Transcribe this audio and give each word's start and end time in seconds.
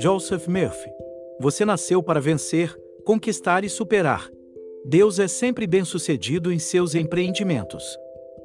Joseph 0.00 0.48
Murphy. 0.48 0.90
Você 1.38 1.62
nasceu 1.62 2.02
para 2.02 2.22
vencer, 2.22 2.74
conquistar 3.04 3.64
e 3.64 3.68
superar. 3.68 4.30
Deus 4.82 5.18
é 5.18 5.28
sempre 5.28 5.66
bem-sucedido 5.66 6.50
em 6.50 6.58
seus 6.58 6.94
empreendimentos. 6.94 7.84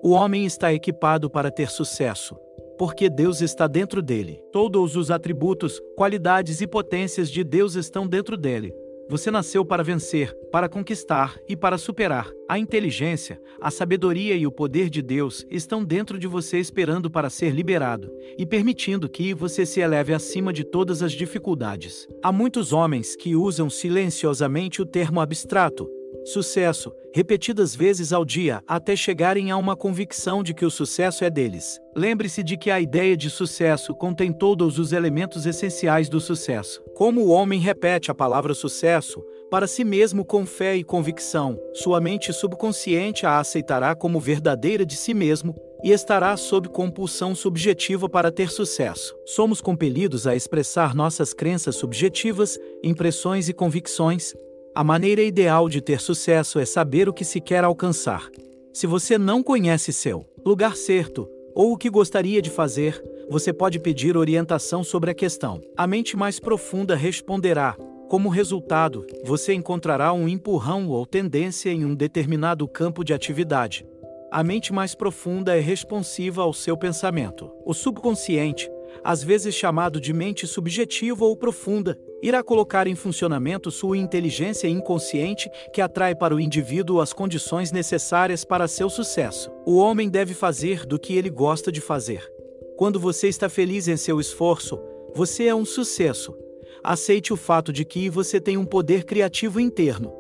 O 0.04 0.10
homem 0.10 0.46
está 0.46 0.74
equipado 0.74 1.30
para 1.30 1.50
ter 1.50 1.70
sucesso, 1.72 2.36
porque 2.78 3.10
Deus 3.10 3.40
está 3.40 3.68
dentro 3.68 4.02
dele. 4.02 4.42
Todos 4.52 4.98
os 4.98 5.10
atributos, 5.10 5.80
qualidades 5.96 6.60
e 6.60 6.68
potências 6.68 7.32
de 7.32 7.42
Deus 7.42 7.76
estão 7.76 8.06
dentro 8.06 8.36
dele. 8.36 8.76
Você 9.08 9.30
nasceu 9.30 9.64
para 9.64 9.84
vencer, 9.84 10.36
para 10.52 10.68
conquistar 10.68 11.38
e 11.48 11.56
para 11.56 11.78
superar. 11.78 12.32
A 12.50 12.58
inteligência, 12.58 13.40
a 13.62 13.70
sabedoria 13.70 14.36
e 14.36 14.48
o 14.48 14.52
poder 14.52 14.90
de 14.90 15.02
Deus 15.02 15.46
estão 15.50 15.84
dentro 15.84 16.18
de 16.18 16.26
você 16.26 16.58
esperando 16.58 17.10
para 17.10 17.30
ser 17.30 17.52
liberado 17.52 18.12
e 18.38 18.46
permitindo 18.46 19.08
que 19.08 19.34
você 19.34 19.64
se 19.64 19.80
eleve 19.80 20.12
acima 20.12 20.52
de 20.52 20.64
todas 20.64 21.04
as 21.04 21.12
dificuldades. 21.12 22.08
Há 22.24 22.32
muitos 22.32 22.74
homens 22.74 23.16
que 23.16 23.36
usam 23.36 23.70
silenciosamente 23.70 24.82
o 24.82 24.86
termo 24.86 25.22
abstrato, 25.22 25.88
sucesso, 26.26 26.92
repetidas 27.14 27.76
vezes 27.76 28.12
ao 28.12 28.26
dia 28.26 28.62
até 28.68 28.96
chegarem 28.96 29.52
a 29.52 29.58
uma 29.58 29.76
convicção 29.76 30.44
de 30.44 30.54
que 30.54 30.66
o 30.66 30.72
sucesso 30.72 31.24
é 31.24 31.30
deles. 31.30 31.80
Lembre-se 31.96 32.44
de 32.44 32.58
que 32.58 32.72
a 32.72 32.82
ideia 32.82 33.16
de 33.16 33.30
sucesso 33.30 33.94
contém 33.94 34.34
todos 34.34 34.80
os 34.80 34.92
elementos 34.92 35.46
essenciais 35.46 36.10
do 36.10 36.20
sucesso. 36.20 36.82
Como 36.96 37.22
o 37.22 37.30
homem 37.30 37.60
repete 37.60 38.12
a 38.12 38.16
palavra 38.16 38.54
sucesso, 38.54 39.24
para 39.50 39.68
si 39.68 39.84
mesmo 39.84 40.26
com 40.26 40.46
fé 40.46 40.76
e 40.76 40.84
convicção, 40.84 41.58
sua 41.74 42.02
mente 42.02 42.34
subconsciente 42.34 43.26
a 43.26 43.40
aceitará 43.40 43.96
como 43.96 44.20
verdadeira 44.20 44.86
de 44.86 44.96
si 44.96 45.14
mesmo 45.14 45.56
e 45.84 45.92
estará 45.92 46.36
sob 46.36 46.68
compulsão 46.68 47.36
subjetiva 47.36 48.10
para 48.10 48.32
ter 48.32 48.50
sucesso. 48.50 49.16
Somos 49.26 49.62
compelidos 49.62 50.26
a 50.26 50.36
expressar 50.36 50.96
nossas 50.96 51.34
crenças 51.34 51.76
subjetivas, 51.76 52.58
impressões 52.84 53.48
e 53.48 53.54
convicções, 53.54 54.34
a 54.76 54.84
maneira 54.84 55.22
ideal 55.22 55.70
de 55.70 55.80
ter 55.80 56.02
sucesso 56.02 56.60
é 56.60 56.66
saber 56.66 57.08
o 57.08 57.14
que 57.14 57.24
se 57.24 57.40
quer 57.40 57.64
alcançar. 57.64 58.30
Se 58.74 58.86
você 58.86 59.18
não 59.18 59.42
conhece 59.42 59.94
seu 59.94 60.26
lugar 60.46 60.76
certo 60.76 61.30
ou 61.56 61.72
o 61.72 61.78
que 61.78 61.90
gostaria 61.90 62.42
de 62.42 62.50
fazer, 62.50 63.02
você 63.30 63.54
pode 63.54 63.80
pedir 63.80 64.18
orientação 64.18 64.84
sobre 64.84 65.10
a 65.10 65.14
questão. 65.14 65.62
A 65.78 65.88
mente 65.88 66.18
mais 66.18 66.42
profunda 66.42 66.94
responderá. 66.94 67.78
Como 68.10 68.28
resultado, 68.28 69.06
você 69.24 69.54
encontrará 69.54 70.12
um 70.12 70.28
empurrão 70.28 70.90
ou 70.90 71.06
tendência 71.06 71.70
em 71.70 71.86
um 71.86 71.96
determinado 71.96 72.68
campo 72.68 73.02
de 73.02 73.14
atividade. 73.14 73.86
A 74.30 74.44
mente 74.44 74.74
mais 74.74 74.94
profunda 74.94 75.56
é 75.56 75.62
responsiva 75.62 76.42
ao 76.42 76.52
seu 76.52 76.76
pensamento. 76.76 77.50
O 77.66 77.74
subconsciente, 77.74 78.70
às 79.04 79.24
vezes 79.24 79.54
chamado 79.54 80.00
de 80.00 80.14
mente 80.14 80.48
subjetiva 80.48 81.26
ou 81.26 81.36
profunda, 81.36 81.98
irá 82.22 82.44
colocar 82.44 82.88
em 82.88 82.96
funcionamento 82.96 83.70
sua 83.70 83.98
inteligência 83.98 84.68
inconsciente 84.68 85.50
que 85.74 85.82
atrai 85.82 86.16
para 86.16 86.36
o 86.36 86.40
indivíduo 86.40 87.02
as 87.02 87.14
condições 87.14 87.72
necessárias 87.72 88.44
para 88.44 88.68
seu 88.68 88.90
sucesso. 88.90 89.52
O 89.66 89.78
homem 89.78 90.10
deve 90.10 90.34
fazer 90.34 90.86
do 90.86 90.98
que 91.00 91.16
ele 91.16 91.30
gosta 91.30 91.72
de 91.72 91.82
fazer. 91.82 92.32
Quando 92.78 93.00
você 93.00 93.28
está 93.28 93.48
feliz 93.48 93.88
em 93.88 93.96
seu 93.96 94.20
esforço, 94.20 94.80
você 95.14 95.46
é 95.46 95.56
um 95.56 95.64
sucesso. 95.64 96.36
Aceite 96.84 97.32
o 97.32 97.38
fato 97.38 97.72
de 97.72 97.86
que 97.86 98.10
você 98.10 98.40
tem 98.40 98.58
um 98.58 98.66
poder 98.66 99.06
criativo 99.06 99.60
interno. 99.60 100.14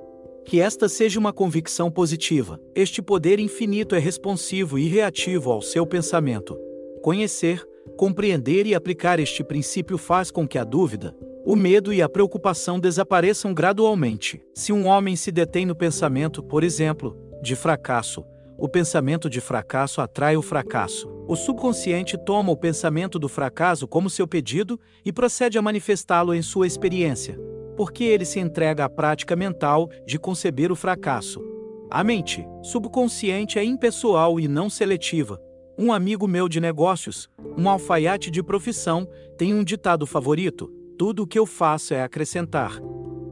Que 0.46 0.62
esta 0.62 0.88
seja 0.88 1.20
uma 1.20 1.34
convicção 1.34 1.92
positiva. 1.92 2.60
Este 2.74 3.02
poder 3.02 3.40
infinito 3.40 3.94
é 3.94 4.00
responsivo 4.00 4.80
e 4.80 4.88
reativo 4.88 5.52
ao 5.52 5.62
seu 5.62 5.86
pensamento. 5.86 6.58
Conhecer, 7.02 7.68
compreender 7.98 8.66
e 8.66 8.76
aplicar 8.76 9.20
este 9.20 9.44
princípio 9.44 9.98
faz 9.98 10.32
com 10.32 10.48
que 10.48 10.58
a 10.58 10.64
dúvida, 10.64 11.16
o 11.46 11.56
medo 11.56 11.94
e 11.94 12.02
a 12.02 12.10
preocupação 12.10 12.80
desapareçam 12.80 13.54
gradualmente. 13.54 14.42
Se 14.54 14.74
um 14.74 14.88
homem 14.88 15.16
se 15.16 15.32
detém 15.32 15.66
no 15.66 15.76
pensamento, 15.76 16.42
por 16.42 16.64
exemplo, 16.64 17.16
de 17.42 17.56
fracasso, 17.56 18.26
o 18.58 18.68
pensamento 18.68 19.30
de 19.30 19.42
fracasso 19.42 20.02
atrai 20.02 20.38
o 20.38 20.42
fracasso. 20.42 21.10
O 21.28 21.36
subconsciente 21.36 22.18
toma 22.18 22.52
o 22.52 22.58
pensamento 22.58 23.20
do 23.20 23.28
fracasso 23.28 23.88
como 23.88 24.10
seu 24.10 24.28
pedido 24.28 24.80
e 25.04 25.12
procede 25.12 25.58
a 25.58 25.62
manifestá-lo 25.62 26.34
em 26.34 26.42
sua 26.42 26.66
experiência, 26.66 27.38
porque 27.76 28.04
ele 28.04 28.26
se 28.26 28.40
entrega 28.40 28.86
à 28.86 28.90
prática 28.90 29.36
mental 29.36 29.90
de 30.06 30.18
conceber 30.18 30.72
o 30.72 30.76
fracasso. 30.76 31.42
A 31.92 32.04
mente 32.04 32.48
subconsciente 32.64 33.60
é 33.60 33.64
impessoal 33.64 34.40
e 34.40 34.48
não 34.48 34.70
seletiva. 34.70 35.40
Um 35.78 35.92
amigo 35.92 36.28
meu 36.28 36.48
de 36.48 36.62
negócios, 36.62 37.30
um 37.58 37.70
alfaiate 37.70 38.32
de 38.32 38.42
profissão, 38.42 39.08
tem 39.38 39.54
um 39.54 39.64
ditado 39.64 40.06
favorito: 40.08 40.68
tudo 40.98 41.24
o 41.24 41.28
que 41.28 41.38
eu 41.38 41.46
faço 41.46 41.94
é 41.94 42.02
acrescentar. 42.02 42.80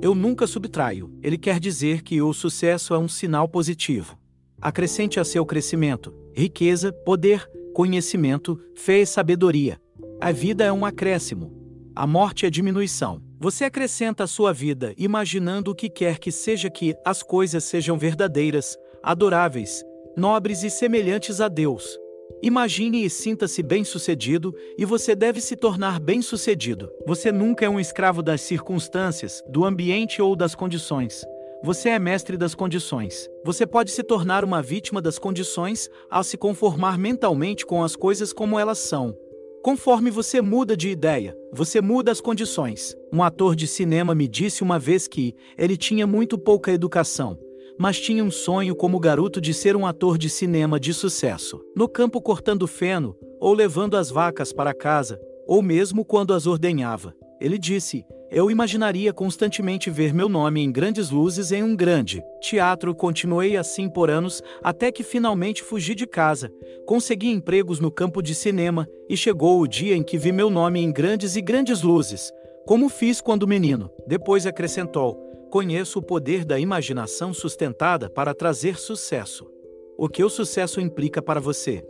Eu 0.02 0.14
nunca 0.14 0.46
subtraio. 0.46 1.10
Ele 1.24 1.38
quer 1.38 1.60
dizer 1.60 2.02
que 2.02 2.22
o 2.22 2.34
sucesso 2.34 2.94
é 2.94 2.98
um 2.98 3.08
sinal 3.08 3.48
positivo. 3.48 4.18
Acrescente 4.62 5.20
a 5.20 5.24
seu 5.24 5.46
crescimento 5.46 6.14
riqueza, 6.36 6.92
poder, 6.92 7.48
conhecimento, 7.74 8.60
fé 8.76 9.00
e 9.02 9.06
sabedoria. 9.06 9.80
A 10.20 10.32
vida 10.32 10.64
é 10.64 10.72
um 10.72 10.86
acréscimo. 10.86 11.54
A 11.96 12.08
morte 12.08 12.46
é 12.46 12.50
diminuição. 12.50 13.22
Você 13.40 13.66
acrescenta 13.66 14.24
a 14.24 14.28
sua 14.28 14.52
vida 14.52 14.94
imaginando 14.98 15.72
o 15.72 15.76
que 15.76 15.90
quer 15.90 16.18
que 16.18 16.32
seja 16.32 16.70
que 16.70 16.96
as 17.06 17.22
coisas 17.22 17.64
sejam 17.64 17.98
verdadeiras, 17.98 18.76
adoráveis, 19.04 19.84
nobres 20.18 20.64
e 20.64 20.70
semelhantes 20.70 21.40
a 21.40 21.48
Deus. 21.48 22.00
Imagine 22.46 23.06
e 23.06 23.10
sinta-se 23.10 23.64
bem-sucedido, 23.64 24.54
e 24.78 24.84
você 24.84 25.16
deve 25.16 25.40
se 25.40 25.56
tornar 25.56 25.98
bem-sucedido. 25.98 26.92
Você 27.08 27.32
nunca 27.32 27.66
é 27.66 27.70
um 27.70 27.80
escravo 27.80 28.22
das 28.22 28.42
circunstâncias, 28.42 29.42
do 29.48 29.64
ambiente 29.64 30.22
ou 30.22 30.36
das 30.36 30.54
condições. 30.54 31.24
Você 31.64 31.88
é 31.88 31.98
mestre 31.98 32.36
das 32.36 32.54
condições. 32.54 33.30
Você 33.46 33.66
pode 33.66 33.92
se 33.92 34.04
tornar 34.04 34.44
uma 34.44 34.62
vítima 34.62 35.02
das 35.02 35.18
condições 35.18 35.90
ao 36.12 36.22
se 36.22 36.36
conformar 36.36 36.98
mentalmente 36.98 37.66
com 37.66 37.82
as 37.82 37.96
coisas 37.96 38.34
como 38.34 38.60
elas 38.60 38.80
são. 38.80 39.16
Conforme 39.64 40.12
você 40.12 40.42
muda 40.42 40.76
de 40.76 40.90
ideia, 40.90 41.34
você 41.54 41.80
muda 41.80 42.12
as 42.12 42.20
condições. 42.20 42.94
Um 43.14 43.24
ator 43.24 43.56
de 43.56 43.66
cinema 43.66 44.14
me 44.14 44.28
disse 44.28 44.62
uma 44.62 44.78
vez 44.78 45.08
que 45.08 45.34
ele 45.58 45.78
tinha 45.78 46.06
muito 46.06 46.38
pouca 46.38 46.74
educação, 46.74 47.40
mas 47.78 48.00
tinha 48.00 48.24
um 48.24 48.32
sonho 48.32 48.76
como 48.76 49.00
garoto 49.00 49.42
de 49.42 49.54
ser 49.54 49.76
um 49.76 49.86
ator 49.86 50.18
de 50.18 50.30
cinema 50.30 50.80
de 50.80 50.94
sucesso. 50.94 51.62
No 51.76 51.88
campo 51.88 52.22
cortando 52.22 52.68
feno, 52.68 53.16
ou 53.40 53.54
levando 53.54 53.98
as 53.98 54.10
vacas 54.10 54.54
para 54.54 54.74
casa, 54.74 55.20
ou 55.48 55.62
mesmo 55.62 56.06
quando 56.06 56.34
as 56.34 56.48
ordenhava. 56.48 57.14
Ele 57.42 57.58
disse: 57.58 58.06
Eu 58.32 58.50
imaginaria 58.50 59.12
constantemente 59.12 59.90
ver 59.90 60.14
meu 60.14 60.30
nome 60.30 60.62
em 60.62 60.72
grandes 60.72 61.10
luzes 61.10 61.52
em 61.52 61.62
um 61.62 61.76
grande 61.76 62.24
teatro. 62.40 62.96
Continuei 62.96 63.58
assim 63.58 63.90
por 63.90 64.10
anos, 64.10 64.42
até 64.64 64.92
que 64.92 65.04
finalmente 65.04 65.62
fugi 65.62 65.94
de 65.94 66.08
casa. 66.08 66.50
Consegui 66.86 67.30
empregos 67.30 67.82
no 67.82 67.92
campo 67.92 68.22
de 68.22 68.34
cinema, 68.34 68.88
e 69.10 69.18
chegou 69.18 69.60
o 69.60 69.68
dia 69.68 69.96
em 69.96 70.04
que 70.04 70.18
vi 70.18 70.32
meu 70.32 70.50
nome 70.50 70.80
em 70.80 70.92
grandes 70.92 71.36
e 71.36 71.42
grandes 71.42 71.82
luzes, 71.82 72.32
como 72.66 72.88
fiz 72.88 73.20
quando 73.20 73.48
menino. 73.48 73.92
Depois 74.08 74.46
acrescentou: 74.46 75.33
Conheço 75.54 76.00
o 76.00 76.02
poder 76.02 76.44
da 76.44 76.60
imaginação 76.60 77.32
sustentada 77.32 78.10
para 78.10 78.34
trazer 78.34 78.80
sucesso. 78.80 79.48
O 79.96 80.10
que 80.10 80.24
o 80.24 80.28
sucesso 80.28 80.82
implica 80.82 81.22
para 81.22 81.40
você? 81.40 81.86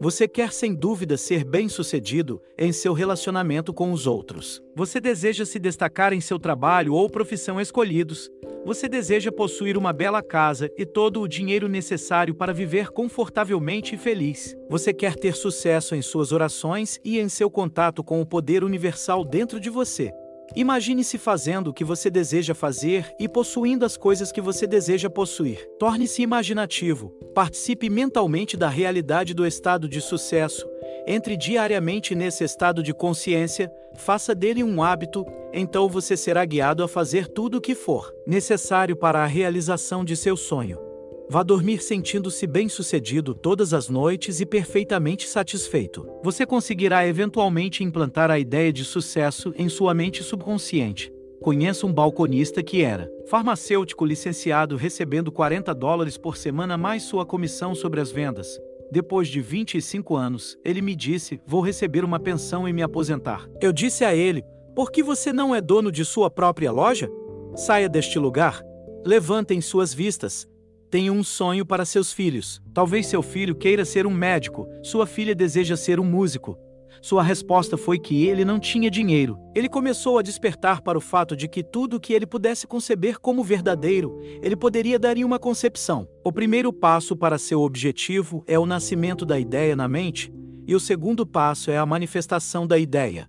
Você 0.00 0.26
quer 0.26 0.52
sem 0.52 0.74
dúvida 0.74 1.16
ser 1.16 1.44
bem-sucedido 1.44 2.42
em 2.58 2.72
seu 2.72 2.92
relacionamento 2.92 3.72
com 3.72 3.92
os 3.92 4.08
outros. 4.08 4.60
Você 4.74 4.98
deseja 4.98 5.44
se 5.44 5.60
destacar 5.60 6.12
em 6.12 6.20
seu 6.20 6.40
trabalho 6.40 6.92
ou 6.92 7.08
profissão 7.08 7.60
escolhidos. 7.60 8.28
Você 8.66 8.88
deseja 8.88 9.30
possuir 9.30 9.78
uma 9.78 9.92
bela 9.92 10.20
casa 10.20 10.68
e 10.76 10.84
todo 10.84 11.20
o 11.20 11.28
dinheiro 11.28 11.68
necessário 11.68 12.34
para 12.34 12.52
viver 12.52 12.88
confortavelmente 12.90 13.94
e 13.94 13.98
feliz. 13.98 14.56
Você 14.68 14.92
quer 14.92 15.14
ter 15.14 15.36
sucesso 15.36 15.94
em 15.94 16.02
suas 16.02 16.32
orações 16.32 16.98
e 17.04 17.20
em 17.20 17.28
seu 17.28 17.48
contato 17.48 18.02
com 18.02 18.20
o 18.20 18.26
poder 18.26 18.64
universal 18.64 19.24
dentro 19.24 19.60
de 19.60 19.70
você. 19.70 20.12
Imagine-se 20.56 21.18
fazendo 21.18 21.68
o 21.68 21.72
que 21.72 21.84
você 21.84 22.08
deseja 22.08 22.54
fazer 22.54 23.12
e 23.18 23.28
possuindo 23.28 23.84
as 23.84 23.96
coisas 23.96 24.30
que 24.30 24.40
você 24.40 24.66
deseja 24.66 25.10
possuir. 25.10 25.68
Torne-se 25.78 26.22
imaginativo, 26.22 27.10
participe 27.34 27.90
mentalmente 27.90 28.56
da 28.56 28.68
realidade 28.68 29.34
do 29.34 29.46
estado 29.46 29.88
de 29.88 30.00
sucesso, 30.00 30.68
entre 31.06 31.36
diariamente 31.36 32.14
nesse 32.14 32.44
estado 32.44 32.82
de 32.82 32.94
consciência, 32.94 33.70
faça 33.94 34.34
dele 34.34 34.62
um 34.62 34.82
hábito, 34.82 35.24
então 35.52 35.88
você 35.88 36.16
será 36.16 36.44
guiado 36.44 36.82
a 36.82 36.88
fazer 36.88 37.28
tudo 37.28 37.58
o 37.58 37.60
que 37.60 37.74
for 37.74 38.12
necessário 38.26 38.96
para 38.96 39.22
a 39.22 39.26
realização 39.26 40.04
de 40.04 40.16
seu 40.16 40.36
sonho. 40.36 40.83
Vá 41.28 41.42
dormir 41.42 41.82
sentindo-se 41.82 42.46
bem-sucedido 42.46 43.34
todas 43.34 43.72
as 43.72 43.88
noites 43.88 44.40
e 44.40 44.46
perfeitamente 44.46 45.26
satisfeito. 45.26 46.06
Você 46.22 46.44
conseguirá 46.44 47.06
eventualmente 47.06 47.82
implantar 47.82 48.30
a 48.30 48.38
ideia 48.38 48.72
de 48.72 48.84
sucesso 48.84 49.52
em 49.56 49.68
sua 49.68 49.94
mente 49.94 50.22
subconsciente. 50.22 51.10
Conheço 51.40 51.86
um 51.86 51.92
balconista 51.92 52.62
que 52.62 52.82
era 52.82 53.10
farmacêutico 53.26 54.04
licenciado 54.04 54.76
recebendo 54.76 55.32
40 55.32 55.74
dólares 55.74 56.18
por 56.18 56.36
semana 56.36 56.76
mais 56.76 57.02
sua 57.02 57.24
comissão 57.24 57.74
sobre 57.74 58.00
as 58.00 58.10
vendas. 58.10 58.58
Depois 58.90 59.28
de 59.28 59.40
25 59.40 60.14
anos, 60.14 60.58
ele 60.64 60.82
me 60.82 60.94
disse: 60.94 61.40
Vou 61.46 61.62
receber 61.62 62.04
uma 62.04 62.20
pensão 62.20 62.68
e 62.68 62.72
me 62.72 62.82
aposentar. 62.82 63.48
Eu 63.60 63.72
disse 63.72 64.04
a 64.04 64.14
ele: 64.14 64.44
Por 64.74 64.92
que 64.92 65.02
você 65.02 65.32
não 65.32 65.54
é 65.54 65.60
dono 65.60 65.90
de 65.90 66.04
sua 66.04 66.30
própria 66.30 66.70
loja? 66.70 67.10
Saia 67.56 67.88
deste 67.88 68.18
lugar. 68.18 68.62
Levantem 69.04 69.60
suas 69.60 69.92
vistas. 69.92 70.46
Tenha 70.94 71.12
um 71.12 71.24
sonho 71.24 71.66
para 71.66 71.84
seus 71.84 72.12
filhos. 72.12 72.62
Talvez 72.72 73.08
seu 73.08 73.20
filho 73.20 73.56
queira 73.56 73.84
ser 73.84 74.06
um 74.06 74.12
médico, 74.12 74.68
sua 74.80 75.08
filha 75.08 75.34
deseja 75.34 75.76
ser 75.76 75.98
um 75.98 76.04
músico. 76.04 76.56
Sua 77.02 77.20
resposta 77.20 77.76
foi 77.76 77.98
que 77.98 78.24
ele 78.24 78.44
não 78.44 78.60
tinha 78.60 78.88
dinheiro. 78.88 79.36
Ele 79.56 79.68
começou 79.68 80.20
a 80.20 80.22
despertar 80.22 80.82
para 80.82 80.96
o 80.96 81.00
fato 81.00 81.36
de 81.36 81.48
que 81.48 81.64
tudo 81.64 81.98
que 81.98 82.12
ele 82.12 82.26
pudesse 82.26 82.64
conceber 82.64 83.18
como 83.18 83.42
verdadeiro, 83.42 84.20
ele 84.40 84.54
poderia 84.54 84.96
dar 84.96 85.16
em 85.16 85.24
uma 85.24 85.36
concepção. 85.36 86.06
O 86.22 86.30
primeiro 86.30 86.72
passo 86.72 87.16
para 87.16 87.38
seu 87.38 87.62
objetivo 87.62 88.44
é 88.46 88.56
o 88.56 88.64
nascimento 88.64 89.26
da 89.26 89.36
ideia 89.36 89.74
na 89.74 89.88
mente, 89.88 90.32
e 90.64 90.76
o 90.76 90.80
segundo 90.80 91.26
passo 91.26 91.72
é 91.72 91.76
a 91.76 91.84
manifestação 91.84 92.68
da 92.68 92.78
ideia. 92.78 93.28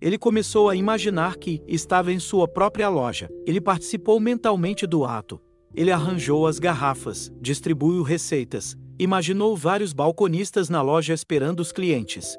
Ele 0.00 0.18
começou 0.18 0.68
a 0.68 0.74
imaginar 0.74 1.36
que 1.36 1.62
estava 1.68 2.12
em 2.12 2.18
sua 2.18 2.48
própria 2.48 2.88
loja. 2.88 3.30
Ele 3.46 3.60
participou 3.60 4.18
mentalmente 4.18 4.84
do 4.84 5.04
ato. 5.04 5.40
Ele 5.74 5.90
arranjou 5.90 6.46
as 6.46 6.58
garrafas, 6.58 7.32
distribuiu 7.40 8.02
receitas, 8.02 8.76
imaginou 8.98 9.56
vários 9.56 9.92
balconistas 9.92 10.68
na 10.68 10.80
loja 10.80 11.12
esperando 11.12 11.60
os 11.60 11.72
clientes 11.72 12.36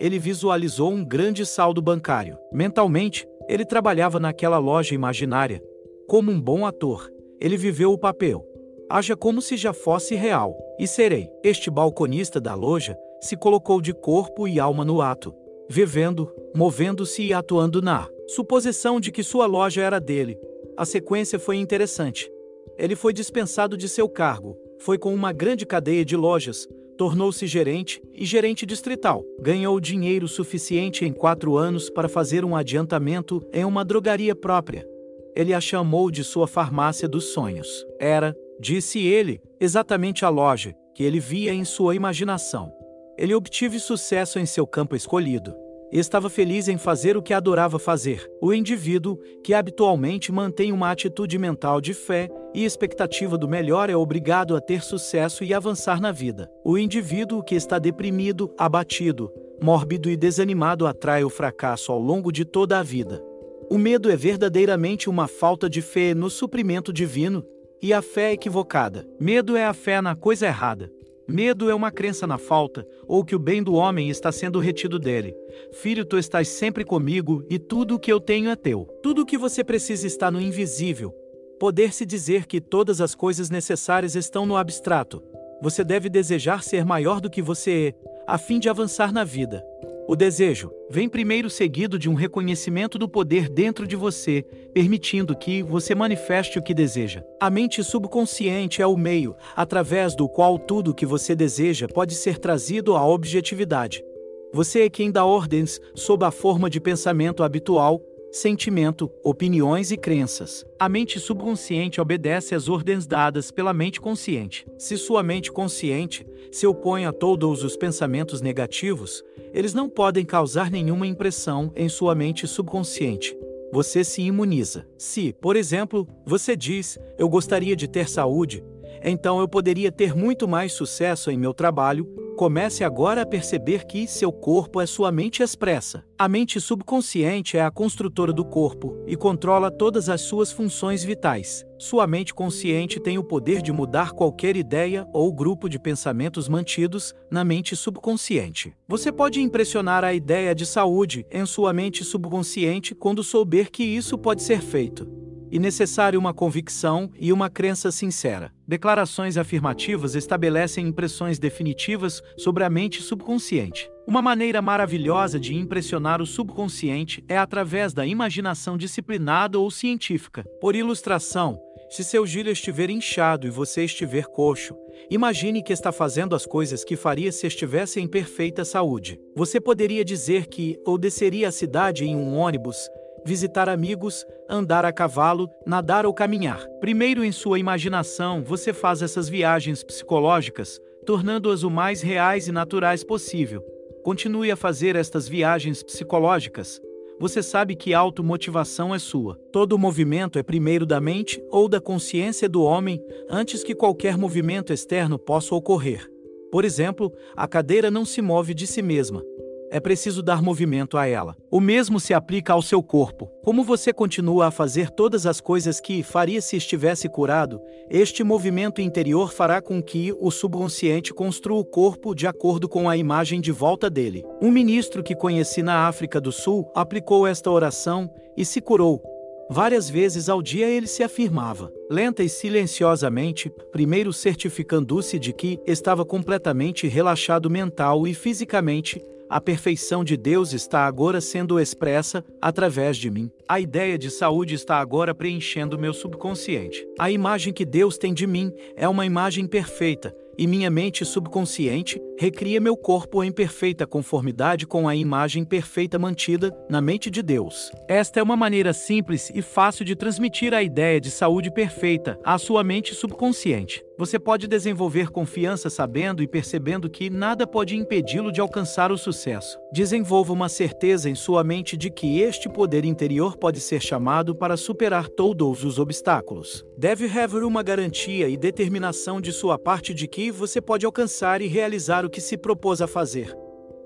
ele 0.00 0.18
visualizou 0.18 0.92
um 0.92 1.04
grande 1.04 1.44
saldo 1.44 1.82
bancário. 1.82 2.38
Mentalmente, 2.52 3.26
ele 3.48 3.64
trabalhava 3.64 4.20
naquela 4.20 4.58
loja 4.58 4.94
imaginária. 4.94 5.62
Como 6.06 6.30
um 6.30 6.40
bom 6.40 6.64
ator, 6.64 7.10
ele 7.40 7.56
viveu 7.56 7.92
o 7.92 7.98
papel. 7.98 8.44
Haja 8.88 9.16
como 9.16 9.42
se 9.42 9.56
já 9.56 9.72
fosse 9.72 10.14
real. 10.14 10.56
E 10.78 10.86
serei. 10.86 11.28
Este 11.42 11.70
balconista 11.70 12.40
da 12.40 12.54
loja 12.54 12.96
se 13.20 13.36
colocou 13.36 13.80
de 13.80 13.92
corpo 13.92 14.46
e 14.46 14.60
alma 14.60 14.84
no 14.84 15.02
ato, 15.02 15.34
vivendo, 15.68 16.32
movendo-se 16.54 17.24
e 17.24 17.32
atuando 17.32 17.82
na 17.82 18.08
suposição 18.28 19.00
de 19.00 19.10
que 19.10 19.22
sua 19.22 19.46
loja 19.46 19.82
era 19.82 19.98
dele. 19.98 20.38
A 20.76 20.84
sequência 20.84 21.38
foi 21.38 21.56
interessante. 21.56 22.30
Ele 22.78 22.94
foi 22.94 23.12
dispensado 23.12 23.76
de 23.76 23.88
seu 23.88 24.08
cargo, 24.08 24.56
foi 24.78 24.96
com 24.96 25.12
uma 25.12 25.32
grande 25.32 25.66
cadeia 25.66 26.04
de 26.04 26.16
lojas, 26.16 26.68
tornou-se 26.96 27.44
gerente 27.46 28.00
e 28.14 28.24
gerente 28.24 28.64
distrital. 28.64 29.24
Ganhou 29.40 29.80
dinheiro 29.80 30.28
suficiente 30.28 31.04
em 31.04 31.12
quatro 31.12 31.56
anos 31.56 31.90
para 31.90 32.08
fazer 32.08 32.44
um 32.44 32.54
adiantamento 32.54 33.42
em 33.52 33.64
uma 33.64 33.84
drogaria 33.84 34.34
própria. 34.34 34.86
Ele 35.34 35.52
a 35.52 35.60
chamou 35.60 36.10
de 36.10 36.22
sua 36.22 36.46
farmácia 36.46 37.08
dos 37.08 37.32
sonhos. 37.32 37.84
Era, 37.98 38.34
disse 38.60 39.00
ele, 39.00 39.40
exatamente 39.60 40.24
a 40.24 40.28
loja 40.28 40.72
que 40.94 41.02
ele 41.02 41.20
via 41.20 41.52
em 41.52 41.64
sua 41.64 41.96
imaginação. 41.96 42.72
Ele 43.16 43.34
obteve 43.34 43.80
sucesso 43.80 44.38
em 44.38 44.46
seu 44.46 44.66
campo 44.66 44.94
escolhido 44.94 45.52
estava 45.92 46.28
feliz 46.28 46.68
em 46.68 46.76
fazer 46.76 47.16
o 47.16 47.22
que 47.22 47.32
adorava 47.32 47.78
fazer. 47.78 48.30
O 48.40 48.52
indivíduo, 48.52 49.18
que 49.42 49.54
habitualmente 49.54 50.30
mantém 50.30 50.72
uma 50.72 50.90
atitude 50.90 51.38
mental 51.38 51.80
de 51.80 51.94
fé 51.94 52.28
e 52.54 52.64
expectativa 52.64 53.38
do 53.38 53.48
melhor, 53.48 53.90
é 53.90 53.96
obrigado 53.96 54.54
a 54.56 54.60
ter 54.60 54.82
sucesso 54.82 55.44
e 55.44 55.54
avançar 55.54 56.00
na 56.00 56.12
vida. 56.12 56.50
O 56.64 56.76
indivíduo 56.76 57.42
que 57.42 57.54
está 57.54 57.78
deprimido, 57.78 58.52
abatido, 58.58 59.32
mórbido 59.62 60.10
e 60.10 60.16
desanimado 60.16 60.86
atrai 60.86 61.24
o 61.24 61.30
fracasso 61.30 61.92
ao 61.92 61.98
longo 61.98 62.30
de 62.30 62.44
toda 62.44 62.78
a 62.78 62.82
vida. 62.82 63.22
O 63.70 63.76
medo 63.76 64.10
é 64.10 64.16
verdadeiramente 64.16 65.10
uma 65.10 65.28
falta 65.28 65.68
de 65.68 65.82
fé 65.82 66.14
no 66.14 66.30
suprimento 66.30 66.92
divino, 66.92 67.44
e 67.80 67.92
a 67.92 68.02
fé 68.02 68.32
equivocada. 68.32 69.06
Medo 69.20 69.56
é 69.56 69.64
a 69.64 69.72
fé 69.72 70.00
na 70.00 70.16
coisa 70.16 70.46
errada. 70.46 70.90
Medo 71.30 71.68
é 71.68 71.74
uma 71.74 71.90
crença 71.90 72.26
na 72.26 72.38
falta, 72.38 72.86
ou 73.06 73.22
que 73.22 73.36
o 73.36 73.38
bem 73.38 73.62
do 73.62 73.74
homem 73.74 74.08
está 74.08 74.32
sendo 74.32 74.58
retido 74.58 74.98
dele. 74.98 75.36
Filho, 75.72 76.02
tu 76.02 76.16
estás 76.16 76.48
sempre 76.48 76.86
comigo, 76.86 77.44
e 77.50 77.58
tudo 77.58 77.96
o 77.96 77.98
que 77.98 78.10
eu 78.10 78.18
tenho 78.18 78.48
é 78.48 78.56
teu. 78.56 78.86
Tudo 79.02 79.22
o 79.22 79.26
que 79.26 79.36
você 79.36 79.62
precisa 79.62 80.06
está 80.06 80.30
no 80.30 80.40
invisível. 80.40 81.14
Poder-se 81.60 82.06
dizer 82.06 82.46
que 82.46 82.62
todas 82.62 83.02
as 83.02 83.14
coisas 83.14 83.50
necessárias 83.50 84.14
estão 84.16 84.46
no 84.46 84.56
abstrato. 84.56 85.22
Você 85.60 85.84
deve 85.84 86.08
desejar 86.08 86.62
ser 86.62 86.82
maior 86.82 87.20
do 87.20 87.28
que 87.28 87.42
você 87.42 87.94
é, 87.94 88.08
a 88.26 88.38
fim 88.38 88.58
de 88.58 88.70
avançar 88.70 89.12
na 89.12 89.22
vida. 89.22 89.62
O 90.10 90.16
desejo 90.16 90.70
vem 90.88 91.06
primeiro 91.06 91.50
seguido 91.50 91.98
de 91.98 92.08
um 92.08 92.14
reconhecimento 92.14 92.98
do 92.98 93.06
poder 93.06 93.46
dentro 93.46 93.86
de 93.86 93.94
você, 93.94 94.42
permitindo 94.72 95.36
que 95.36 95.62
você 95.62 95.94
manifeste 95.94 96.58
o 96.58 96.62
que 96.62 96.72
deseja. 96.72 97.22
A 97.38 97.50
mente 97.50 97.84
subconsciente 97.84 98.80
é 98.80 98.86
o 98.86 98.96
meio 98.96 99.36
através 99.54 100.16
do 100.16 100.26
qual 100.26 100.58
tudo 100.58 100.92
o 100.92 100.94
que 100.94 101.04
você 101.04 101.34
deseja 101.34 101.86
pode 101.86 102.14
ser 102.14 102.38
trazido 102.38 102.96
à 102.96 103.06
objetividade. 103.06 104.02
Você 104.50 104.80
é 104.84 104.88
quem 104.88 105.10
dá 105.10 105.26
ordens 105.26 105.78
sob 105.94 106.24
a 106.24 106.30
forma 106.30 106.70
de 106.70 106.80
pensamento 106.80 107.42
habitual, 107.42 108.00
sentimento, 108.30 109.10
opiniões 109.24 109.90
e 109.90 109.96
crenças. 109.96 110.64
A 110.78 110.88
mente 110.88 111.18
subconsciente 111.18 112.00
obedece 112.00 112.54
às 112.54 112.68
ordens 112.68 113.06
dadas 113.06 113.50
pela 113.50 113.72
mente 113.72 114.00
consciente. 114.00 114.66
Se 114.78 114.96
sua 114.96 115.22
mente 115.22 115.50
consciente 115.50 116.26
se 116.50 116.66
opõe 116.66 117.04
a 117.04 117.12
todos 117.12 117.64
os 117.64 117.76
pensamentos 117.76 118.40
negativos, 118.40 119.22
eles 119.52 119.74
não 119.74 119.88
podem 119.88 120.24
causar 120.24 120.70
nenhuma 120.70 121.06
impressão 121.06 121.72
em 121.74 121.88
sua 121.88 122.14
mente 122.14 122.46
subconsciente. 122.46 123.36
Você 123.72 124.02
se 124.02 124.22
imuniza. 124.22 124.86
Se, 124.96 125.34
por 125.34 125.56
exemplo, 125.56 126.08
você 126.24 126.56
diz: 126.56 126.98
Eu 127.18 127.28
gostaria 127.28 127.76
de 127.76 127.86
ter 127.86 128.08
saúde, 128.08 128.64
então 129.02 129.40
eu 129.40 129.48
poderia 129.48 129.92
ter 129.92 130.14
muito 130.14 130.48
mais 130.48 130.72
sucesso 130.72 131.30
em 131.30 131.36
meu 131.36 131.52
trabalho, 131.52 132.08
Comece 132.38 132.84
agora 132.84 133.22
a 133.22 133.26
perceber 133.26 133.84
que 133.84 134.06
seu 134.06 134.30
corpo 134.30 134.80
é 134.80 134.86
sua 134.86 135.10
mente 135.10 135.42
expressa. 135.42 136.04
A 136.16 136.28
mente 136.28 136.60
subconsciente 136.60 137.56
é 137.56 137.62
a 137.62 137.68
construtora 137.68 138.32
do 138.32 138.44
corpo 138.44 138.96
e 139.08 139.16
controla 139.16 139.72
todas 139.72 140.08
as 140.08 140.20
suas 140.20 140.52
funções 140.52 141.02
vitais. 141.02 141.66
Sua 141.80 142.06
mente 142.06 142.32
consciente 142.32 143.00
tem 143.00 143.18
o 143.18 143.24
poder 143.24 143.60
de 143.60 143.72
mudar 143.72 144.12
qualquer 144.12 144.56
ideia 144.56 145.04
ou 145.12 145.32
grupo 145.32 145.68
de 145.68 145.80
pensamentos 145.80 146.48
mantidos 146.48 147.12
na 147.28 147.42
mente 147.42 147.74
subconsciente. 147.74 148.72
Você 148.86 149.10
pode 149.10 149.40
impressionar 149.40 150.04
a 150.04 150.14
ideia 150.14 150.54
de 150.54 150.64
saúde 150.64 151.26
em 151.32 151.44
sua 151.44 151.72
mente 151.72 152.04
subconsciente 152.04 152.94
quando 152.94 153.24
souber 153.24 153.68
que 153.68 153.82
isso 153.82 154.16
pode 154.16 154.44
ser 154.44 154.62
feito 154.62 155.27
e 155.50 155.58
necessário 155.58 156.18
uma 156.18 156.34
convicção 156.34 157.10
e 157.18 157.32
uma 157.32 157.48
crença 157.48 157.90
sincera. 157.90 158.52
Declarações 158.66 159.36
afirmativas 159.36 160.14
estabelecem 160.14 160.86
impressões 160.86 161.38
definitivas 161.38 162.22
sobre 162.36 162.64
a 162.64 162.70
mente 162.70 163.02
subconsciente. 163.02 163.90
Uma 164.06 164.22
maneira 164.22 164.62
maravilhosa 164.62 165.38
de 165.38 165.54
impressionar 165.54 166.22
o 166.22 166.26
subconsciente 166.26 167.22
é 167.28 167.36
através 167.36 167.92
da 167.92 168.06
imaginação 168.06 168.76
disciplinada 168.76 169.58
ou 169.58 169.70
científica. 169.70 170.44
Por 170.60 170.74
ilustração, 170.74 171.58
se 171.90 172.04
seu 172.04 172.26
giro 172.26 172.50
estiver 172.50 172.90
inchado 172.90 173.46
e 173.46 173.50
você 173.50 173.84
estiver 173.84 174.26
coxo, 174.26 174.76
imagine 175.10 175.62
que 175.62 175.72
está 175.72 175.90
fazendo 175.90 176.34
as 176.34 176.44
coisas 176.44 176.84
que 176.84 176.96
faria 176.96 177.32
se 177.32 177.46
estivesse 177.46 177.98
em 177.98 178.06
perfeita 178.06 178.62
saúde. 178.62 179.18
Você 179.34 179.58
poderia 179.58 180.04
dizer 180.04 180.46
que 180.46 180.78
ou 180.84 180.98
desceria 180.98 181.48
a 181.48 181.52
cidade 181.52 182.04
em 182.04 182.14
um 182.14 182.36
ônibus, 182.36 182.76
visitar 183.24 183.68
amigos, 183.68 184.24
andar 184.48 184.84
a 184.84 184.92
cavalo, 184.92 185.50
nadar 185.66 186.06
ou 186.06 186.14
caminhar. 186.14 186.66
Primeiro, 186.80 187.24
em 187.24 187.32
sua 187.32 187.58
imaginação, 187.58 188.42
você 188.42 188.72
faz 188.72 189.02
essas 189.02 189.28
viagens 189.28 189.82
psicológicas, 189.82 190.80
tornando-as 191.04 191.62
o 191.62 191.70
mais 191.70 192.02
reais 192.02 192.48
e 192.48 192.52
naturais 192.52 193.04
possível. 193.04 193.64
Continue 194.02 194.50
a 194.50 194.56
fazer 194.56 194.96
estas 194.96 195.28
viagens 195.28 195.82
psicológicas. 195.82 196.80
Você 197.20 197.42
sabe 197.42 197.74
que 197.74 197.92
automotivação 197.92 198.94
é 198.94 198.98
sua. 198.98 199.34
Todo 199.52 199.76
movimento 199.76 200.38
é 200.38 200.42
primeiro 200.42 200.86
da 200.86 201.00
mente 201.00 201.42
ou 201.50 201.68
da 201.68 201.80
consciência 201.80 202.48
do 202.48 202.62
homem 202.62 203.02
antes 203.28 203.64
que 203.64 203.74
qualquer 203.74 204.16
movimento 204.16 204.72
externo 204.72 205.18
possa 205.18 205.54
ocorrer. 205.54 206.08
Por 206.50 206.64
exemplo, 206.64 207.12
a 207.36 207.46
cadeira 207.46 207.90
não 207.90 208.04
se 208.04 208.22
move 208.22 208.54
de 208.54 208.66
si 208.66 208.80
mesma, 208.80 209.22
é 209.70 209.80
preciso 209.80 210.22
dar 210.22 210.42
movimento 210.42 210.96
a 210.96 211.06
ela. 211.06 211.36
O 211.50 211.60
mesmo 211.60 212.00
se 212.00 212.14
aplica 212.14 212.52
ao 212.52 212.62
seu 212.62 212.82
corpo. 212.82 213.30
Como 213.44 213.64
você 213.64 213.92
continua 213.92 214.46
a 214.46 214.50
fazer 214.50 214.90
todas 214.90 215.26
as 215.26 215.40
coisas 215.40 215.80
que 215.80 216.02
faria 216.02 216.40
se 216.40 216.56
estivesse 216.56 217.08
curado, 217.08 217.60
este 217.90 218.22
movimento 218.22 218.80
interior 218.80 219.32
fará 219.32 219.60
com 219.60 219.82
que 219.82 220.14
o 220.20 220.30
subconsciente 220.30 221.12
construa 221.12 221.60
o 221.60 221.64
corpo 221.64 222.14
de 222.14 222.26
acordo 222.26 222.68
com 222.68 222.88
a 222.88 222.96
imagem 222.96 223.40
de 223.40 223.52
volta 223.52 223.88
dele. 223.88 224.24
Um 224.40 224.50
ministro 224.50 225.02
que 225.02 225.14
conheci 225.14 225.62
na 225.62 225.86
África 225.86 226.20
do 226.20 226.32
Sul 226.32 226.70
aplicou 226.74 227.26
esta 227.26 227.50
oração 227.50 228.10
e 228.36 228.44
se 228.44 228.60
curou. 228.60 229.02
Várias 229.50 229.88
vezes 229.88 230.28
ao 230.28 230.42
dia 230.42 230.68
ele 230.68 230.86
se 230.86 231.02
afirmava, 231.02 231.72
lenta 231.90 232.22
e 232.22 232.28
silenciosamente, 232.28 233.50
primeiro 233.72 234.12
certificando-se 234.12 235.18
de 235.18 235.32
que 235.32 235.58
estava 235.66 236.04
completamente 236.04 236.86
relaxado 236.86 237.48
mental 237.48 238.06
e 238.06 238.12
fisicamente, 238.12 239.02
a 239.28 239.40
perfeição 239.40 240.02
de 240.02 240.16
Deus 240.16 240.52
está 240.52 240.86
agora 240.86 241.20
sendo 241.20 241.60
expressa 241.60 242.24
através 242.40 242.96
de 242.96 243.10
mim. 243.10 243.30
A 243.48 243.60
ideia 243.60 243.98
de 243.98 244.10
saúde 244.10 244.54
está 244.54 244.78
agora 244.78 245.14
preenchendo 245.14 245.78
meu 245.78 245.92
subconsciente. 245.92 246.86
A 246.98 247.10
imagem 247.10 247.52
que 247.52 247.64
Deus 247.64 247.98
tem 247.98 248.14
de 248.14 248.26
mim 248.26 248.52
é 248.76 248.88
uma 248.88 249.04
imagem 249.04 249.46
perfeita, 249.46 250.14
e 250.38 250.46
minha 250.46 250.70
mente 250.70 251.04
subconsciente 251.04 252.00
recria 252.16 252.60
meu 252.60 252.76
corpo 252.76 253.24
em 253.24 253.32
perfeita 253.32 253.86
conformidade 253.86 254.66
com 254.66 254.88
a 254.88 254.94
imagem 254.94 255.44
perfeita 255.44 255.98
mantida 255.98 256.56
na 256.70 256.80
mente 256.80 257.10
de 257.10 257.22
Deus. 257.22 257.72
Esta 257.88 258.20
é 258.20 258.22
uma 258.22 258.36
maneira 258.36 258.72
simples 258.72 259.30
e 259.34 259.42
fácil 259.42 259.84
de 259.84 259.96
transmitir 259.96 260.54
a 260.54 260.62
ideia 260.62 261.00
de 261.00 261.10
saúde 261.10 261.50
perfeita 261.50 262.18
à 262.24 262.38
sua 262.38 262.62
mente 262.62 262.94
subconsciente. 262.94 263.87
Você 263.98 264.16
pode 264.16 264.46
desenvolver 264.46 265.10
confiança 265.10 265.68
sabendo 265.68 266.22
e 266.22 266.28
percebendo 266.28 266.88
que 266.88 267.10
nada 267.10 267.48
pode 267.48 267.74
impedi-lo 267.76 268.30
de 268.30 268.40
alcançar 268.40 268.92
o 268.92 268.96
sucesso. 268.96 269.58
Desenvolva 269.72 270.32
uma 270.32 270.48
certeza 270.48 271.10
em 271.10 271.16
sua 271.16 271.42
mente 271.42 271.76
de 271.76 271.90
que 271.90 272.20
este 272.20 272.48
poder 272.48 272.84
interior 272.84 273.36
pode 273.36 273.60
ser 273.60 273.82
chamado 273.82 274.36
para 274.36 274.56
superar 274.56 275.08
todos 275.08 275.64
os 275.64 275.80
obstáculos. 275.80 276.64
Deve 276.76 277.06
haver 277.06 277.42
uma 277.42 277.60
garantia 277.60 278.28
e 278.28 278.36
determinação 278.36 279.20
de 279.20 279.32
sua 279.32 279.58
parte 279.58 279.92
de 279.92 280.06
que 280.06 280.30
você 280.30 280.60
pode 280.60 280.86
alcançar 280.86 281.42
e 281.42 281.48
realizar 281.48 282.06
o 282.06 282.10
que 282.10 282.20
se 282.20 282.36
propôs 282.36 282.80
a 282.80 282.86
fazer. 282.86 283.36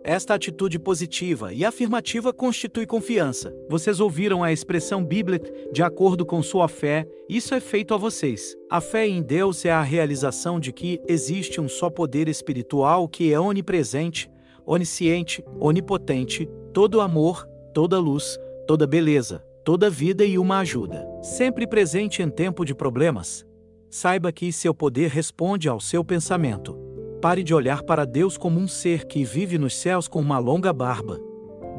Esta 0.05 0.35
atitude 0.35 0.81
positiva 0.81 1.53
e 1.53 1.65
afirmativa 1.65 2.33
constitui 2.33 2.87
confiança. 2.87 3.55
Vocês 3.69 4.01
ouviram 4.01 4.43
a 4.43 4.53
expressão 4.53 5.05
bíblica, 5.05 5.49
de 5.73 5.81
acordo 5.81 6.27
com 6.27 6.43
sua 6.43 6.67
fé, 6.67 7.07
isso 7.29 7.55
é 7.55 7.61
feito 7.61 7.95
a 7.95 7.97
vocês. 7.97 8.57
A 8.69 8.81
fé 8.81 9.07
em 9.07 9.23
Deus 9.23 9.65
é 9.65 9.71
a 9.71 9.81
realização 9.81 10.59
de 10.59 10.73
que 10.73 11.01
existe 11.07 11.61
um 11.61 11.69
só 11.69 11.89
poder 11.89 12.29
espiritual 12.29 13.07
que 13.07 13.33
é 13.33 13.39
onipresente, 13.39 14.29
onisciente, 14.67 15.45
onipotente, 15.61 16.49
todo 16.73 17.01
amor, 17.01 17.47
toda 17.73 18.01
luz, 18.01 18.37
toda 18.67 18.89
beleza, 18.89 19.45
toda 19.65 19.89
vida 19.89 20.25
e 20.25 20.37
uma 20.37 20.59
ajuda. 20.59 21.07
Sempre 21.23 21.65
presente 21.65 22.23
em 22.23 22.29
tempo 22.29 22.65
de 22.65 22.75
problemas. 22.75 23.47
Saiba 23.89 24.33
que 24.33 24.53
seu 24.53 24.75
poder 24.75 25.11
responde 25.11 25.69
ao 25.69 25.79
seu 25.79 26.05
pensamento. 26.05 26.92
Pare 27.23 27.45
de 27.45 27.55
olhar 27.55 27.85
para 27.85 28.05
Deus 28.05 28.37
como 28.37 28.59
um 28.59 28.67
ser 28.67 29.07
que 29.07 29.23
vive 29.23 29.57
nos 29.57 29.77
céus 29.77 30.09
com 30.09 30.21
uma 30.21 30.41
longa 30.41 30.73
barba. 30.73 31.21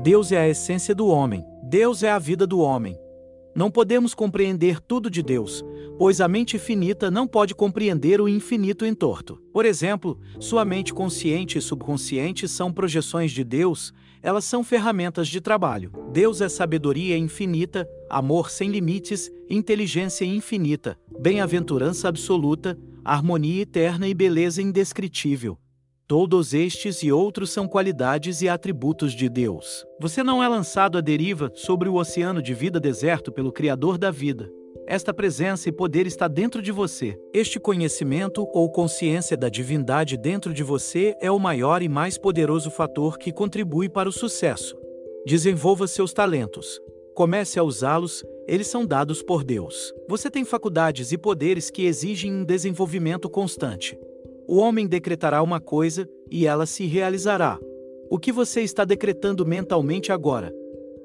Deus 0.01 0.31
é 0.31 0.37
a 0.37 0.47
essência 0.47 0.95
do 0.95 1.07
homem, 1.07 1.43
Deus 1.61 2.01
é 2.01 2.09
a 2.09 2.17
vida 2.17 2.47
do 2.47 2.59
homem. 2.59 2.97
Não 3.53 3.69
podemos 3.69 4.13
compreender 4.13 4.79
tudo 4.79 5.09
de 5.09 5.21
Deus, 5.21 5.61
pois 5.97 6.21
a 6.21 6.29
mente 6.29 6.57
finita 6.57 7.11
não 7.11 7.27
pode 7.27 7.53
compreender 7.53 8.21
o 8.21 8.29
infinito 8.29 8.85
em 8.85 8.95
torto. 8.95 9.37
Por 9.51 9.65
exemplo, 9.65 10.17
sua 10.39 10.63
mente 10.63 10.93
consciente 10.93 11.57
e 11.57 11.61
subconsciente 11.61 12.47
são 12.47 12.71
projeções 12.71 13.29
de 13.29 13.43
Deus, 13.43 13.93
elas 14.21 14.45
são 14.45 14.63
ferramentas 14.63 15.27
de 15.27 15.41
trabalho. 15.41 15.91
Deus 16.13 16.39
é 16.39 16.47
sabedoria 16.47 17.17
infinita, 17.17 17.85
amor 18.09 18.49
sem 18.49 18.69
limites, 18.69 19.29
inteligência 19.49 20.23
infinita, 20.23 20.97
bem-aventurança 21.19 22.07
absoluta, 22.07 22.77
harmonia 23.03 23.61
eterna 23.61 24.07
e 24.07 24.13
beleza 24.13 24.61
indescritível. 24.61 25.57
Todos 26.07 26.53
estes 26.53 27.01
e 27.01 27.11
outros 27.11 27.49
são 27.49 27.67
qualidades 27.67 28.41
e 28.41 28.49
atributos 28.49 29.13
de 29.13 29.29
Deus. 29.29 29.85
Você 29.99 30.21
não 30.21 30.43
é 30.43 30.47
lançado 30.47 30.97
à 30.97 31.01
deriva 31.01 31.51
sobre 31.55 31.87
o 31.87 31.95
oceano 31.95 32.41
de 32.41 32.53
vida 32.53 32.79
deserto 32.79 33.31
pelo 33.31 33.51
Criador 33.51 33.97
da 33.97 34.11
vida. 34.11 34.49
Esta 34.85 35.13
presença 35.13 35.69
e 35.69 35.71
poder 35.71 36.05
está 36.05 36.27
dentro 36.27 36.61
de 36.61 36.71
você. 36.71 37.17
Este 37.33 37.57
conhecimento 37.57 38.45
ou 38.53 38.69
consciência 38.69 39.37
da 39.37 39.47
divindade 39.47 40.17
dentro 40.17 40.53
de 40.53 40.61
você 40.61 41.15
é 41.21 41.31
o 41.31 41.39
maior 41.39 41.81
e 41.81 41.87
mais 41.87 42.17
poderoso 42.17 42.69
fator 42.69 43.17
que 43.17 43.31
contribui 43.31 43.87
para 43.87 44.09
o 44.09 44.11
sucesso. 44.11 44.75
Desenvolva 45.25 45.87
seus 45.87 46.11
talentos. 46.11 46.81
Comece 47.15 47.57
a 47.57 47.63
usá-los, 47.63 48.25
eles 48.47 48.67
são 48.67 48.85
dados 48.85 49.21
por 49.21 49.43
Deus. 49.43 49.93
Você 50.07 50.29
tem 50.29 50.43
faculdades 50.43 51.11
e 51.11 51.17
poderes 51.17 51.69
que 51.69 51.85
exigem 51.85 52.33
um 52.33 52.43
desenvolvimento 52.43 53.29
constante. 53.29 53.97
O 54.47 54.57
homem 54.57 54.87
decretará 54.87 55.41
uma 55.41 55.59
coisa 55.59 56.07
e 56.29 56.45
ela 56.45 56.65
se 56.65 56.85
realizará. 56.85 57.57
O 58.09 58.19
que 58.19 58.31
você 58.31 58.61
está 58.61 58.83
decretando 58.83 59.45
mentalmente 59.45 60.11
agora? 60.11 60.53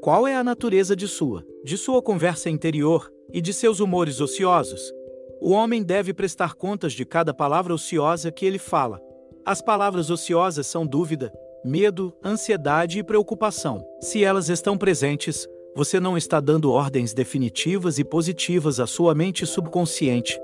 Qual 0.01 0.27
é 0.27 0.35
a 0.35 0.45
natureza 0.45 0.95
de 0.95 1.09
sua, 1.09 1.45
de 1.65 1.77
sua 1.77 2.03
conversa 2.03 2.51
interior 2.51 3.13
e 3.33 3.41
de 3.41 3.53
seus 3.53 3.81
humores 3.81 4.21
ociosos? 4.21 4.93
O 5.41 5.51
homem 5.51 5.83
deve 5.83 6.13
prestar 6.13 6.55
contas 6.55 6.93
de 6.93 7.05
cada 7.05 7.33
palavra 7.33 7.73
ociosa 7.73 8.33
que 8.33 8.45
ele 8.45 8.59
fala. 8.59 9.01
As 9.45 9.63
palavras 9.63 10.11
ociosas 10.11 10.67
são 10.67 10.87
dúvida, 10.87 11.33
medo, 11.65 12.13
ansiedade 12.25 12.99
e 12.99 13.05
preocupação. 13.05 13.85
Se 14.01 14.23
elas 14.23 14.49
estão 14.49 14.77
presentes, 14.77 15.49
você 15.79 16.01
não 16.01 16.17
está 16.17 16.41
dando 16.41 16.73
ordens 16.73 17.15
definitivas 17.15 18.01
e 18.01 18.05
positivas 18.05 18.81
à 18.81 18.87
sua 18.89 19.15
mente 19.15 19.47
subconsciente, 19.47 20.37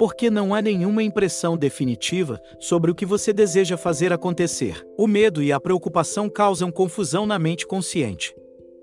porque 0.00 0.28
não 0.28 0.52
há 0.52 0.60
nenhuma 0.60 1.00
impressão 1.00 1.56
definitiva 1.56 2.42
sobre 2.58 2.90
o 2.90 2.94
que 2.96 3.06
você 3.06 3.32
deseja 3.32 3.76
fazer 3.76 4.12
acontecer. 4.12 4.84
O 4.98 5.06
medo 5.06 5.44
e 5.44 5.52
a 5.52 5.60
preocupação 5.60 6.28
causam 6.28 6.72
confusão 6.72 7.24
na 7.24 7.38
mente 7.38 7.68
consciente. 7.68 8.34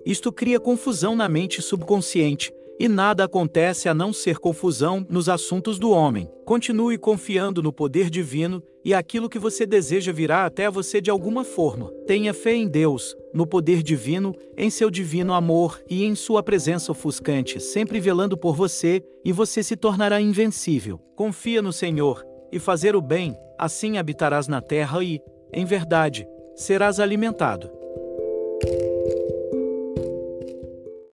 Isto 0.05 0.31
cria 0.31 0.61
confusão 0.61 1.13
na 1.13 1.27
mente 1.27 1.61
subconsciente, 1.61 2.53
e 2.79 2.87
nada 2.87 3.23
acontece 3.23 3.89
a 3.89 3.93
não 3.93 4.13
ser 4.13 4.37
confusão 4.37 5.05
nos 5.09 5.29
assuntos 5.29 5.79
do 5.79 5.91
homem. 5.91 6.29
Continue 6.45 6.97
confiando 6.97 7.61
no 7.61 7.73
poder 7.73 8.09
divino 8.09 8.61
e 8.85 8.93
aquilo 8.93 9.29
que 9.29 9.39
você 9.39 9.65
deseja 9.65 10.13
virá 10.13 10.45
até 10.45 10.69
você 10.69 11.01
de 11.01 11.09
alguma 11.09 11.43
forma. 11.43 11.91
Tenha 12.05 12.33
fé 12.33 12.53
em 12.53 12.67
Deus, 12.67 13.15
no 13.33 13.45
poder 13.45 13.83
divino, 13.83 14.33
em 14.55 14.69
seu 14.69 14.89
divino 14.89 15.33
amor 15.33 15.81
e 15.89 16.05
em 16.05 16.15
sua 16.15 16.41
presença 16.41 16.91
ofuscante, 16.91 17.59
sempre 17.59 17.99
velando 17.99 18.37
por 18.37 18.55
você, 18.55 19.03
e 19.25 19.33
você 19.33 19.61
se 19.61 19.75
tornará 19.75 20.21
invencível. 20.21 20.99
Confia 21.15 21.61
no 21.61 21.73
Senhor 21.73 22.25
e 22.51 22.59
fazer 22.59 22.95
o 22.95 23.01
bem, 23.01 23.35
assim 23.59 23.97
habitarás 23.97 24.47
na 24.47 24.61
terra 24.61 25.03
e, 25.03 25.19
em 25.51 25.65
verdade, 25.65 26.25
serás 26.55 26.99
alimentado. 26.99 27.76